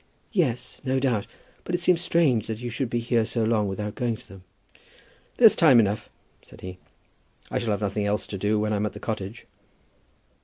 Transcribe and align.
"Yes; 0.31 0.81
no 0.83 0.99
doubt. 0.99 1.27
But 1.63 1.75
it 1.75 1.77
seems 1.77 2.01
strange 2.01 2.47
that 2.47 2.57
you 2.57 2.71
should 2.71 2.89
be 2.89 2.97
here 2.97 3.23
so 3.23 3.43
long 3.43 3.67
without 3.67 3.93
going 3.93 4.15
to 4.15 4.27
them." 4.27 4.43
"There's 5.37 5.55
time 5.55 5.79
enough," 5.79 6.09
said 6.41 6.61
he. 6.61 6.79
"I 7.51 7.59
shall 7.59 7.69
have 7.69 7.81
nothing 7.81 8.07
else 8.07 8.25
to 8.25 8.37
do 8.39 8.57
when 8.59 8.73
I'm 8.73 8.87
at 8.87 8.93
the 8.93 8.99
cottage." 8.99 9.45